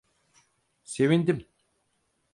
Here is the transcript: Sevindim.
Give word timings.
Sevindim. 0.83 1.47